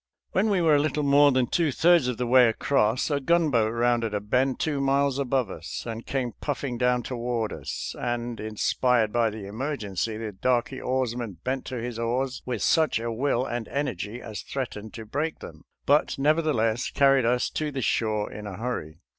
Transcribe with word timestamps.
When 0.31 0.49
we 0.49 0.61
were 0.63 0.73
a 0.75 0.79
little 0.81 1.03
more 1.03 1.31
than 1.31 1.45
two 1.45 1.71
thirds 1.71 2.07
of 2.07 2.17
the 2.17 2.25
way 2.25 2.47
across, 2.47 3.11
a 3.11 3.19
gunboat 3.19 3.71
rounded 3.71 4.15
a 4.15 4.19
bend 4.19 4.59
two 4.59 4.81
miles 4.81 5.19
above 5.19 5.51
us, 5.51 5.83
and 5.85 6.07
came 6.07 6.31
puffing 6.41 6.79
down 6.79 7.03
toward 7.03 7.53
us, 7.53 7.95
and, 7.99 8.39
inspired 8.39 9.13
by 9.13 9.29
the 9.29 9.45
emergency, 9.45 10.17
the 10.17 10.31
darky 10.31 10.81
oarsman 10.81 11.37
bent 11.43 11.65
to 11.65 11.75
his 11.79 11.99
oars 11.99 12.41
with 12.47 12.63
such 12.63 12.99
a 12.99 13.11
will 13.11 13.45
and 13.45 13.67
energy 13.67 14.19
as 14.19 14.41
threatened 14.41 14.91
to 14.95 15.05
break 15.05 15.37
them, 15.37 15.61
but 15.85 16.17
nevertheless 16.17 16.89
carried 16.89 17.23
us 17.25 17.47
to 17.51 17.69
the 17.71 17.83
shore 17.83 18.31
in 18.31 18.47
a 18.47 18.57
hurry. 18.57 19.01